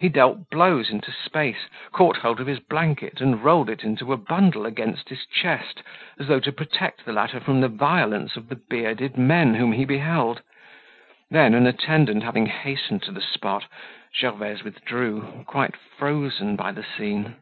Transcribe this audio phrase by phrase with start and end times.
[0.00, 4.16] He dealt blows into space, caught hold of his blanket and rolled it into a
[4.16, 5.82] bundle against his chest,
[6.18, 9.84] as though to protect the latter from the violence of the bearded men whom he
[9.84, 10.40] beheld.
[11.30, 13.66] Then, an attendant having hastened to the spot,
[14.18, 17.36] Gervaise withdrew, quite frozen by the scene.